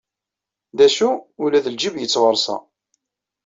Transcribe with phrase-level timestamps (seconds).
[0.77, 1.09] D acu,
[1.43, 2.55] ula d lǧib yettɣersa.